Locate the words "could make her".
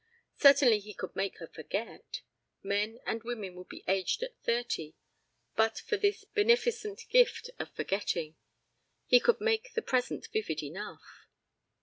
0.95-1.45